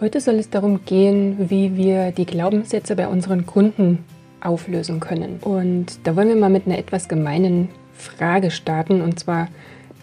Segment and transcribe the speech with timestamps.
[0.00, 4.04] Heute soll es darum gehen, wie wir die Glaubenssätze bei unseren Kunden
[4.40, 5.40] auflösen können.
[5.40, 9.00] Und da wollen wir mal mit einer etwas gemeinen Frage starten.
[9.00, 9.48] Und zwar,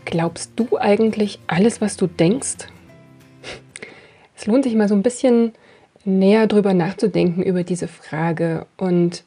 [0.03, 2.67] glaubst du eigentlich alles, was du denkst?
[4.35, 5.53] Es lohnt sich mal so ein bisschen
[6.03, 8.65] näher drüber nachzudenken über diese Frage.
[8.75, 9.23] Und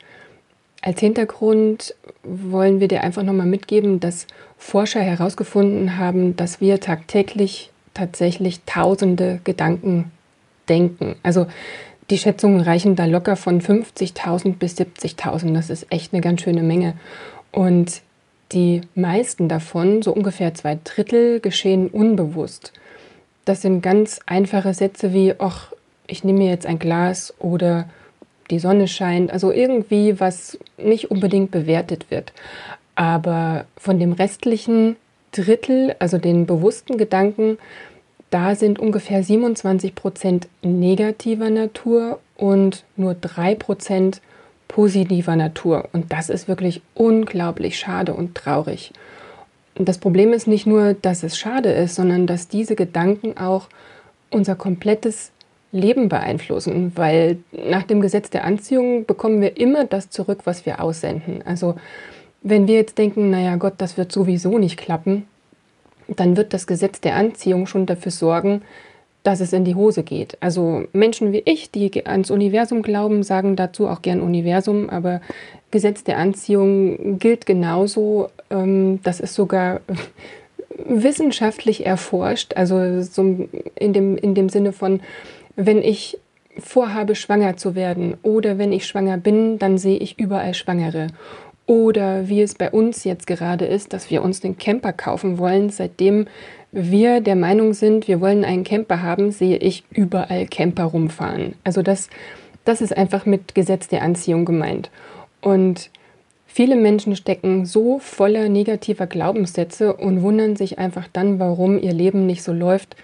[0.82, 4.26] als Hintergrund wollen wir dir einfach nochmal mitgeben, dass
[4.58, 10.12] Forscher herausgefunden haben, dass wir tagtäglich tatsächlich tausende Gedanken
[10.68, 11.16] denken.
[11.22, 11.46] Also
[12.10, 15.52] die Schätzungen reichen da locker von 50.000 bis 70.000.
[15.54, 16.94] Das ist echt eine ganz schöne Menge.
[17.52, 18.02] Und
[18.52, 22.72] die meisten davon, so ungefähr zwei Drittel, geschehen unbewusst.
[23.44, 25.72] Das sind ganz einfache Sätze wie, ach,
[26.06, 27.88] ich nehme mir jetzt ein Glas oder
[28.50, 29.30] die Sonne scheint.
[29.30, 32.32] Also irgendwie, was nicht unbedingt bewertet wird.
[32.94, 34.96] Aber von dem restlichen
[35.32, 37.58] Drittel, also den bewussten Gedanken,
[38.30, 44.20] da sind ungefähr 27 Prozent negativer Natur und nur drei Prozent
[44.68, 45.88] positiver Natur.
[45.92, 48.92] Und das ist wirklich unglaublich schade und traurig.
[49.76, 53.68] Und das Problem ist nicht nur, dass es schade ist, sondern dass diese Gedanken auch
[54.30, 55.30] unser komplettes
[55.72, 60.82] Leben beeinflussen, weil nach dem Gesetz der Anziehung bekommen wir immer das zurück, was wir
[60.82, 61.42] aussenden.
[61.44, 61.76] Also
[62.42, 65.26] wenn wir jetzt denken, naja Gott, das wird sowieso nicht klappen,
[66.08, 68.62] dann wird das Gesetz der Anziehung schon dafür sorgen,
[69.22, 70.38] dass es in die Hose geht.
[70.40, 75.20] Also Menschen wie ich, die ans Universum glauben, sagen dazu auch gern Universum, aber
[75.70, 78.30] Gesetz der Anziehung gilt genauso.
[78.50, 79.80] Ähm, das ist sogar
[80.86, 85.00] wissenschaftlich erforscht, also so in dem, in dem Sinne von,
[85.56, 86.18] wenn ich
[86.58, 91.08] vorhabe, schwanger zu werden oder wenn ich schwanger bin, dann sehe ich überall Schwangere.
[91.68, 95.68] Oder wie es bei uns jetzt gerade ist, dass wir uns den Camper kaufen wollen.
[95.68, 96.26] Seitdem
[96.72, 101.56] wir der Meinung sind, wir wollen einen Camper haben, sehe ich überall Camper rumfahren.
[101.64, 102.08] Also das,
[102.64, 104.90] das ist einfach mit Gesetz der Anziehung gemeint.
[105.42, 105.90] Und
[106.46, 112.24] viele Menschen stecken so voller negativer Glaubenssätze und wundern sich einfach dann, warum ihr Leben
[112.24, 112.96] nicht so läuft,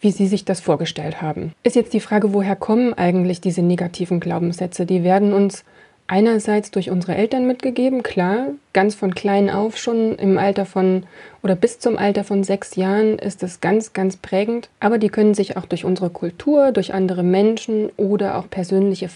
[0.00, 1.52] wie sie sich das vorgestellt haben.
[1.62, 4.84] Ist jetzt die Frage, woher kommen eigentlich diese negativen Glaubenssätze?
[4.84, 5.62] Die werden uns
[6.10, 11.04] einerseits durch unsere Eltern mitgegeben, klar, ganz von klein auf schon im Alter von
[11.42, 14.68] oder bis zum Alter von sechs Jahren ist es ganz, ganz prägend.
[14.80, 19.08] Aber die können sich auch durch unsere Kultur, durch andere Menschen oder auch persönliche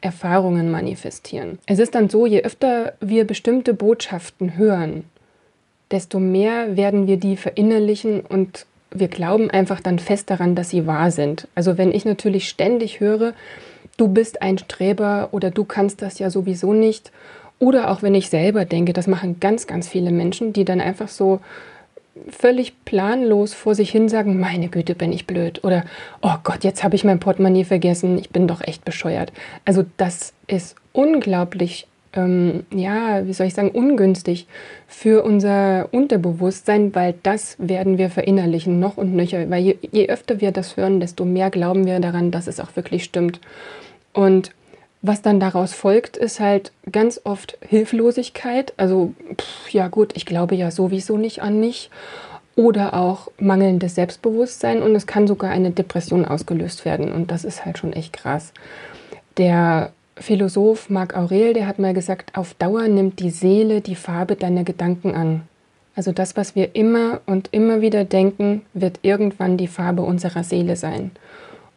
[0.00, 1.58] Erfahrungen manifestieren.
[1.66, 5.02] Es ist dann so, je öfter wir bestimmte Botschaften hören,
[5.90, 10.86] desto mehr werden wir die verinnerlichen und wir glauben einfach dann fest daran, dass sie
[10.86, 11.48] wahr sind.
[11.56, 13.34] Also wenn ich natürlich ständig höre,
[13.96, 17.12] du bist ein Streber oder du kannst das ja sowieso nicht.
[17.58, 21.08] Oder auch wenn ich selber denke, das machen ganz, ganz viele Menschen, die dann einfach
[21.08, 21.40] so
[22.28, 25.64] völlig planlos vor sich hin sagen, meine Güte, bin ich blöd.
[25.64, 25.84] Oder,
[26.22, 29.32] oh Gott, jetzt habe ich mein Portemonnaie vergessen, ich bin doch echt bescheuert.
[29.64, 31.86] Also das ist unglaublich
[32.16, 34.46] ähm, ja, wie soll ich sagen, ungünstig
[34.88, 39.48] für unser Unterbewusstsein, weil das werden wir verinnerlichen, noch und nöcher.
[39.50, 42.74] Weil je, je öfter wir das hören, desto mehr glauben wir daran, dass es auch
[42.74, 43.40] wirklich stimmt.
[44.16, 44.52] Und
[45.02, 48.72] was dann daraus folgt, ist halt ganz oft Hilflosigkeit.
[48.78, 51.90] Also, pff, ja gut, ich glaube ja sowieso nicht an mich.
[52.56, 57.12] Oder auch mangelndes Selbstbewusstsein und es kann sogar eine Depression ausgelöst werden.
[57.12, 58.54] Und das ist halt schon echt krass.
[59.36, 64.36] Der Philosoph Marc Aurel, der hat mal gesagt, auf Dauer nimmt die Seele die Farbe
[64.36, 65.42] deiner Gedanken an.
[65.94, 70.76] Also das, was wir immer und immer wieder denken, wird irgendwann die Farbe unserer Seele
[70.76, 71.10] sein.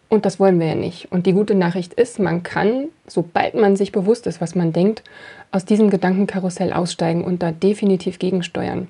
[0.10, 1.12] Und das wollen wir ja nicht.
[1.12, 5.04] Und die gute Nachricht ist, man kann, sobald man sich bewusst ist, was man denkt,
[5.52, 8.88] aus diesem Gedankenkarussell aussteigen und da definitiv gegensteuern.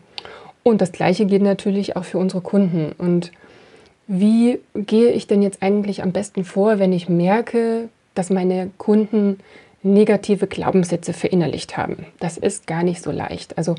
[0.63, 2.93] Und das Gleiche gilt natürlich auch für unsere Kunden.
[2.97, 3.31] Und
[4.07, 9.39] wie gehe ich denn jetzt eigentlich am besten vor, wenn ich merke, dass meine Kunden
[9.83, 12.05] negative Glaubenssätze verinnerlicht haben.
[12.19, 13.57] Das ist gar nicht so leicht.
[13.57, 13.75] Also,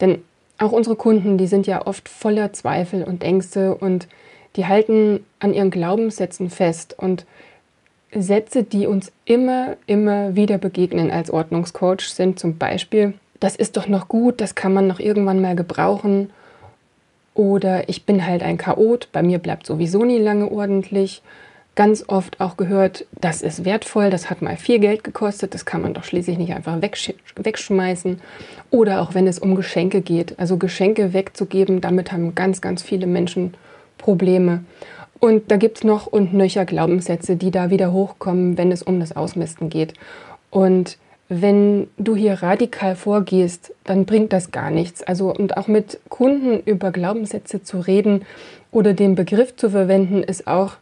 [0.00, 0.22] denn
[0.58, 4.08] auch unsere Kunden, die sind ja oft voller Zweifel und Ängste und
[4.56, 7.26] die halten an ihren Glaubenssätzen fest und
[8.12, 13.88] Sätze, die uns immer, immer wieder begegnen als Ordnungscoach, sind zum Beispiel, das ist doch
[13.88, 16.30] noch gut, das kann man noch irgendwann mal gebrauchen.
[17.34, 21.22] Oder ich bin halt ein Chaot, bei mir bleibt sowieso nie lange ordentlich.
[21.74, 25.82] ganz oft auch gehört, das ist wertvoll, das hat mal viel Geld gekostet, das kann
[25.82, 28.18] man doch schließlich nicht einfach wegsch wegschmeißen.
[28.70, 30.38] Oder auch wenn es um Geschenke geht.
[30.38, 33.52] Also Geschenke wegzugeben, damit haben ganz, ganz viele Menschen
[33.98, 34.64] Probleme.
[35.18, 39.00] Und da gibt es noch und nöcher Glaubenssätze, die da wieder hochkommen, wenn es um
[39.00, 39.94] das Ausmisten geht.
[40.50, 40.98] Und
[41.28, 45.02] wenn du hier radikal vorgehst, dann bringt das gar nichts.
[45.02, 48.24] Also und auch mit Kunden über Glaubenssätze zu reden
[48.70, 50.74] oder den Begriff zu verwenden, ist auch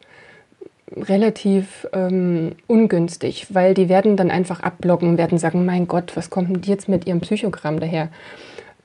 [0.97, 6.51] relativ ähm, ungünstig, weil die werden dann einfach abblocken, werden sagen, mein Gott, was kommt
[6.51, 8.09] denn jetzt mit ihrem Psychogramm daher?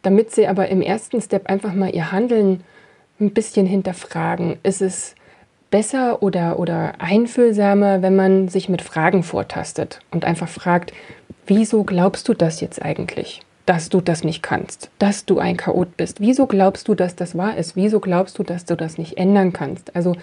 [0.01, 2.61] Damit sie aber im ersten Step einfach mal ihr Handeln
[3.19, 4.57] ein bisschen hinterfragen.
[4.63, 5.15] Ist es
[5.71, 10.93] besser oder, oder einfühlsamer, wenn man sich mit Fragen vortastet und einfach fragt,
[11.47, 13.41] wieso glaubst du das jetzt eigentlich?
[13.65, 16.21] Dass du das nicht kannst, dass du ein Chaot bist.
[16.21, 17.75] Wieso glaubst du, dass das wahr ist?
[17.75, 19.95] Wieso glaubst du, dass du das nicht ändern kannst?
[19.95, 20.15] Also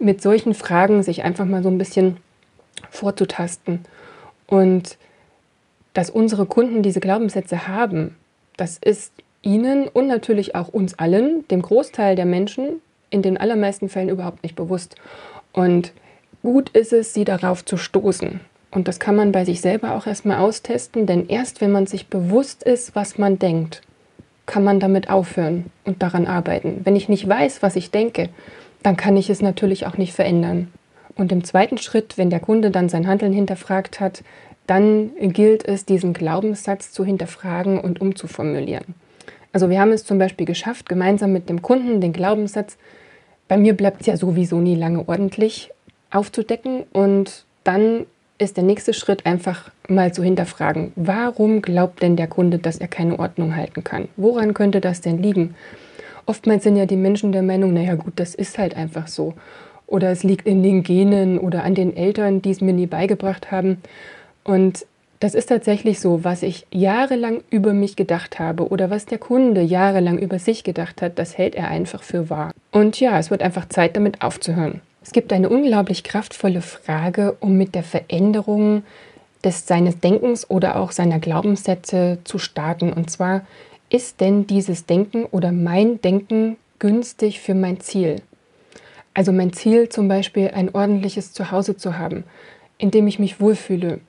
[0.00, 2.16] mit solchen Fragen sich einfach mal so ein bisschen
[2.90, 3.84] vorzutasten.
[4.48, 4.98] Und
[5.94, 8.16] dass unsere Kunden diese Glaubenssätze haben,
[8.56, 13.88] das ist ihnen und natürlich auch uns allen, dem Großteil der Menschen, in den allermeisten
[13.88, 14.96] Fällen überhaupt nicht bewusst.
[15.52, 15.92] Und
[16.42, 18.40] gut ist es, sie darauf zu stoßen.
[18.70, 22.06] Und das kann man bei sich selber auch erstmal austesten, denn erst wenn man sich
[22.06, 23.82] bewusst ist, was man denkt,
[24.46, 26.80] kann man damit aufhören und daran arbeiten.
[26.84, 28.28] Wenn ich nicht weiß, was ich denke,
[28.82, 30.72] dann kann ich es natürlich auch nicht verändern.
[31.16, 34.22] Und im zweiten Schritt, wenn der Kunde dann sein Handeln hinterfragt hat,
[34.66, 38.94] dann gilt es, diesen Glaubenssatz zu hinterfragen und umzuformulieren.
[39.52, 42.76] Also wir haben es zum Beispiel geschafft, gemeinsam mit dem Kunden den Glaubenssatz,
[43.48, 45.70] bei mir bleibt es ja sowieso nie lange ordentlich,
[46.10, 48.06] aufzudecken und dann
[48.38, 52.88] ist der nächste Schritt einfach mal zu hinterfragen, warum glaubt denn der Kunde, dass er
[52.88, 54.08] keine Ordnung halten kann?
[54.16, 55.54] Woran könnte das denn liegen?
[56.26, 59.34] Oftmals sind ja die Menschen der Meinung, naja gut, das ist halt einfach so.
[59.86, 63.50] Oder es liegt in den Genen oder an den Eltern, die es mir nie beigebracht
[63.50, 63.78] haben.
[64.44, 64.86] Und
[65.20, 69.60] das ist tatsächlich so, was ich jahrelang über mich gedacht habe oder was der Kunde
[69.60, 72.52] jahrelang über sich gedacht hat, das hält er einfach für wahr.
[72.72, 74.80] Und ja, es wird einfach Zeit, damit aufzuhören.
[75.02, 78.82] Es gibt eine unglaublich kraftvolle Frage, um mit der Veränderung
[79.44, 82.92] des seines Denkens oder auch seiner Glaubenssätze zu starten.
[82.92, 83.42] Und zwar,
[83.90, 88.22] ist denn dieses Denken oder mein Denken günstig für mein Ziel?
[89.12, 92.24] Also mein Ziel zum Beispiel, ein ordentliches Zuhause zu haben,
[92.78, 94.00] in dem ich mich wohlfühle.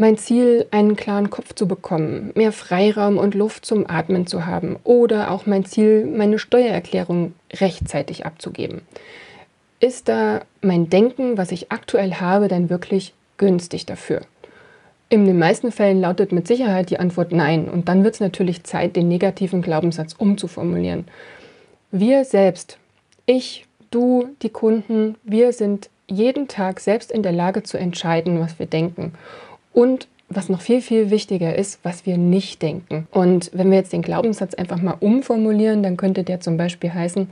[0.00, 4.76] Mein Ziel, einen klaren Kopf zu bekommen, mehr Freiraum und Luft zum Atmen zu haben
[4.82, 8.82] oder auch mein Ziel, meine Steuererklärung rechtzeitig abzugeben
[9.80, 14.20] ist da mein Denken, was ich aktuell habe, denn wirklich günstig dafür?
[15.08, 17.68] In den meisten Fällen lautet mit Sicherheit die Antwort Nein.
[17.68, 21.06] Und dann wird es natürlich Zeit, den negativen Glaubenssatz umzuformulieren.
[21.90, 22.78] Wir selbst,
[23.26, 28.58] ich, du, die Kunden, wir sind jeden Tag selbst in der Lage zu entscheiden, was
[28.58, 29.14] wir denken.
[29.80, 33.08] Und was noch viel, viel wichtiger ist, was wir nicht denken.
[33.12, 37.30] Und wenn wir jetzt den Glaubenssatz einfach mal umformulieren, dann könnte der zum Beispiel heißen,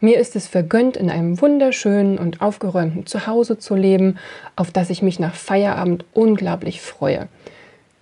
[0.00, 4.18] mir ist es vergönnt, in einem wunderschönen und aufgeräumten Zuhause zu leben,
[4.56, 7.28] auf das ich mich nach Feierabend unglaublich freue.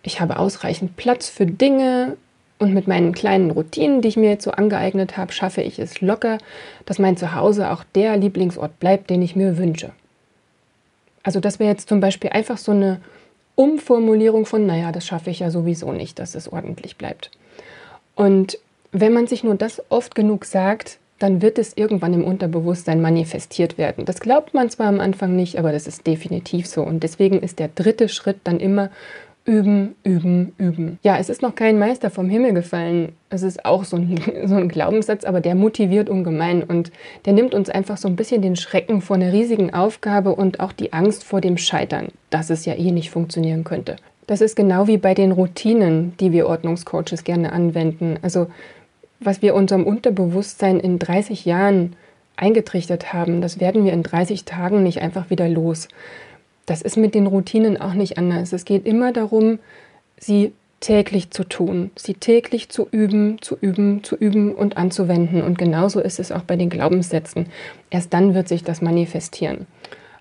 [0.02, 2.16] Ich habe ausreichend Platz für Dinge
[2.58, 6.00] und mit meinen kleinen Routinen, die ich mir jetzt so angeeignet habe, schaffe ich es
[6.00, 6.38] locker,
[6.86, 9.90] dass mein Zuhause auch der Lieblingsort bleibt, den ich mir wünsche.
[11.22, 13.02] Also das wäre jetzt zum Beispiel einfach so eine
[13.56, 17.30] Umformulierung von, naja, das schaffe ich ja sowieso nicht, dass es ordentlich bleibt.
[18.14, 18.58] Und
[18.92, 23.78] wenn man sich nur das oft genug sagt, dann wird es irgendwann im Unterbewusstsein manifestiert
[23.78, 24.04] werden.
[24.04, 26.82] Das glaubt man zwar am Anfang nicht, aber das ist definitiv so.
[26.82, 28.90] Und deswegen ist der dritte Schritt dann immer
[29.44, 30.98] üben, üben, üben.
[31.02, 33.12] Ja, es ist noch kein Meister vom Himmel gefallen.
[33.28, 36.90] Es ist auch so ein, so ein Glaubenssatz, aber der motiviert ungemein und
[37.26, 40.72] der nimmt uns einfach so ein bisschen den Schrecken vor einer riesigen Aufgabe und auch
[40.72, 43.96] die Angst vor dem Scheitern, dass es ja eh nicht funktionieren könnte.
[44.26, 48.18] Das ist genau wie bei den Routinen, die wir Ordnungscoaches gerne anwenden.
[48.22, 48.46] Also
[49.20, 51.96] was wir unserem Unterbewusstsein in 30 Jahren
[52.36, 55.88] eingetrichtert haben, das werden wir in 30 Tagen nicht einfach wieder los.
[56.66, 58.52] Das ist mit den Routinen auch nicht anders.
[58.52, 59.58] Es geht immer darum,
[60.18, 65.42] sie täglich zu tun, sie täglich zu üben, zu üben, zu üben und anzuwenden.
[65.42, 67.46] Und genauso ist es auch bei den Glaubenssätzen.
[67.90, 69.66] Erst dann wird sich das manifestieren.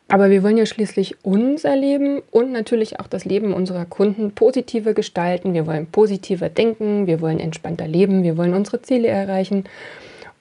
[0.08, 4.94] Aber wir wollen ja schließlich unser Leben und natürlich auch das Leben unserer Kunden positiver
[4.94, 5.54] gestalten.
[5.54, 9.64] Wir wollen positiver denken, wir wollen entspannter leben, wir wollen unsere Ziele erreichen.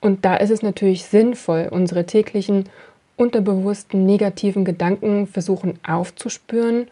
[0.00, 2.64] Und da ist es natürlich sinnvoll, unsere täglichen
[3.22, 6.88] unterbewussten negativen Gedanken versuchen aufzuspüren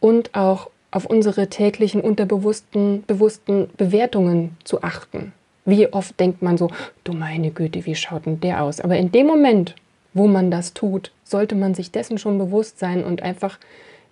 [0.00, 5.32] und auch auf unsere täglichen unterbewussten bewussten Bewertungen zu achten.
[5.64, 6.70] Wie oft denkt man so,
[7.02, 8.80] du meine Güte, wie schaut denn der aus?
[8.80, 9.74] Aber in dem Moment,
[10.12, 13.58] wo man das tut, sollte man sich dessen schon bewusst sein und einfach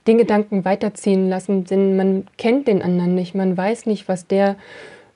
[0.09, 4.57] den Gedanken weiterziehen lassen, denn man kennt den anderen nicht, man weiß nicht, was der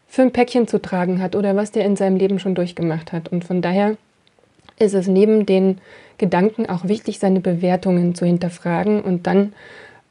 [0.06, 3.28] für ein Päckchen zu tragen hat oder was der in seinem Leben schon durchgemacht hat.
[3.28, 3.96] Und von daher
[4.78, 5.78] ist es neben den
[6.18, 9.52] Gedanken auch wichtig, seine Bewertungen zu hinterfragen und dann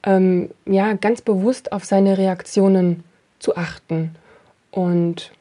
[0.03, 3.03] ähm, ja ganz bewusst auf seine Reaktionen
[3.39, 4.15] zu achten.
[4.71, 5.31] Und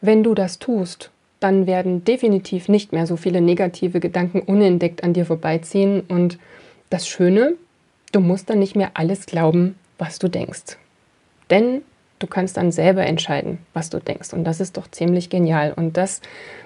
[0.00, 5.12] wenn du das tust, dann werden definitiv nicht mehr so viele negative Gedanken unentdeckt an
[5.12, 6.02] dir vorbeiziehen.
[6.08, 6.38] Und
[6.90, 7.54] das Schöne,
[8.12, 10.78] du musst dann nicht mehr alles glauben, was du denkst.
[11.50, 11.82] Denn
[12.18, 14.32] du kannst dann selber entscheiden, was du denkst.
[14.32, 15.72] Und das ist doch ziemlich genial.
[15.74, 16.22] Und das,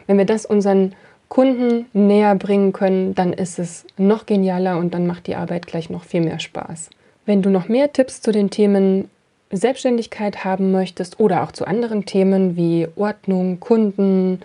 [0.07, 0.95] wenn wir das unseren
[1.29, 5.91] Kunden näher bringen können, dann ist es noch genialer und dann macht die Arbeit gleich
[5.91, 6.91] noch viel mehr Spaß.
[7.27, 9.11] Wenn du noch mehr Tipps zu den Themen
[9.51, 14.41] Selbstständigkeit haben möchtest oder auch zu anderen Themen wie Ordnung, Kunden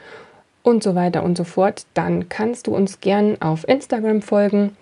[0.64, 4.76] und so weiter und so fort, dann kannst du uns gern auf Instagram folgen.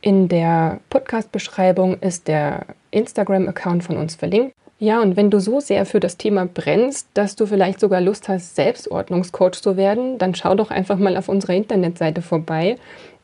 [0.00, 4.54] In der Podcast-Beschreibung ist der Instagram-Account von uns verlinkt.
[4.78, 8.28] Ja, und wenn du so sehr für das Thema brennst, dass du vielleicht sogar Lust
[8.28, 12.76] hast, Selbstordnungscoach zu werden, dann schau doch einfach mal auf unserer Internetseite vorbei.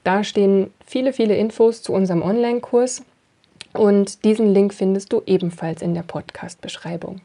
[0.03, 3.03] Da stehen viele, viele Infos zu unserem Online-Kurs
[3.75, 7.21] und diesen Link findest du ebenfalls in der Podcast-Beschreibung.